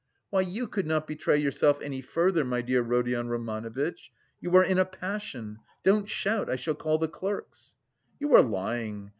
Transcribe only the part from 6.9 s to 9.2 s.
the clerks." "You are lying!